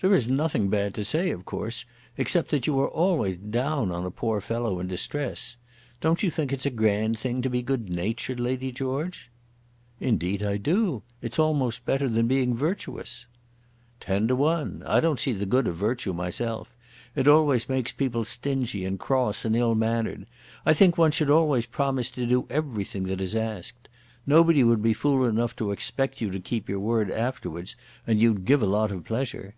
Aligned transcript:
"There 0.00 0.14
is 0.14 0.28
nothing 0.28 0.68
bad 0.68 0.94
to 0.94 1.04
say, 1.04 1.32
of 1.32 1.44
course, 1.44 1.84
except 2.16 2.52
that 2.52 2.68
you 2.68 2.78
are 2.78 2.88
always 2.88 3.36
down 3.36 3.90
on 3.90 4.06
a 4.06 4.12
poor 4.12 4.40
fellow 4.40 4.78
in 4.78 4.86
distress. 4.86 5.56
Don't 6.00 6.22
you 6.22 6.30
think 6.30 6.52
it's 6.52 6.64
a 6.64 6.70
grand 6.70 7.18
thing 7.18 7.42
to 7.42 7.50
be 7.50 7.62
good 7.62 7.90
natured, 7.90 8.38
Lady 8.38 8.70
George?" 8.70 9.28
"Indeed 9.98 10.40
I 10.40 10.56
do. 10.56 11.02
It's 11.20 11.40
almost 11.40 11.84
better 11.84 12.08
than 12.08 12.28
being 12.28 12.54
virtuous." 12.54 13.26
"Ten 13.98 14.28
to 14.28 14.36
one. 14.36 14.84
I 14.86 15.00
don't 15.00 15.18
see 15.18 15.32
the 15.32 15.46
good 15.46 15.66
of 15.66 15.74
virtue 15.74 16.12
myself. 16.12 16.72
It 17.16 17.26
always 17.26 17.68
makes 17.68 17.90
people 17.90 18.24
stingy 18.24 18.84
and 18.84 19.00
cross 19.00 19.44
and 19.44 19.56
ill 19.56 19.74
mannered. 19.74 20.28
I 20.64 20.74
think 20.74 20.96
one 20.96 21.10
should 21.10 21.28
always 21.28 21.66
promise 21.66 22.08
to 22.10 22.24
do 22.24 22.46
everything 22.50 23.02
that 23.06 23.20
is 23.20 23.34
asked. 23.34 23.88
Nobody 24.28 24.62
would 24.62 24.80
be 24.80 24.92
fool 24.92 25.24
enough 25.24 25.56
to 25.56 25.72
expect 25.72 26.20
you 26.20 26.30
to 26.30 26.38
keep 26.38 26.68
your 26.68 26.78
word 26.78 27.10
afterwards, 27.10 27.74
and 28.06 28.20
you'd 28.20 28.44
give 28.44 28.62
a 28.62 28.66
lot 28.66 28.92
of 28.92 29.02
pleasure." 29.04 29.56